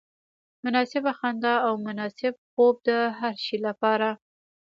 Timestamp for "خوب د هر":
2.49-3.35